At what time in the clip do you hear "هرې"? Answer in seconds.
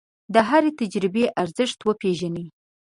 0.47-0.71